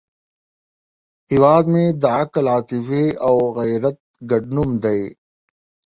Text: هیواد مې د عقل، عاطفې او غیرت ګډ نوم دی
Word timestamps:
هیواد 1.31 1.65
مې 1.73 1.85
د 2.01 2.03
عقل، 2.17 2.45
عاطفې 2.53 3.05
او 3.27 3.35
غیرت 3.57 3.97
ګډ 4.29 4.43
نوم 4.55 4.71
دی 4.83 5.01